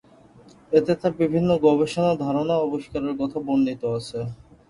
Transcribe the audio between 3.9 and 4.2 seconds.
আছে।